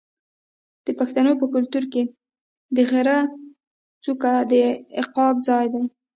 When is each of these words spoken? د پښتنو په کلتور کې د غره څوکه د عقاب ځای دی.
د 0.85 0.87
پښتنو 0.99 1.31
په 1.41 1.45
کلتور 1.53 1.83
کې 1.93 2.03
د 2.75 2.77
غره 2.89 3.19
څوکه 4.03 4.33
د 4.51 4.53
عقاب 4.99 5.35
ځای 5.47 5.65
دی. 5.73 5.83